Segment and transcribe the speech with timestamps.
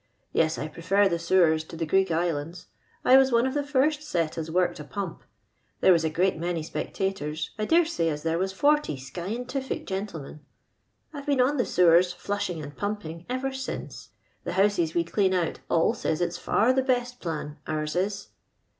[0.33, 2.65] Yes, I prefer tli« sewers to the Greek islands.
[3.05, 5.21] I was one of il»e first set as worked a pump.
[5.79, 10.39] There was a groat many spectators; I dare say as there was 40 skientitic gentlemen.
[11.13, 14.09] I've been on the sewers, llu>,hing and pumping, ever since.
[14.43, 18.29] The houses we clean out, all says it's far the l>est pbn, ours is.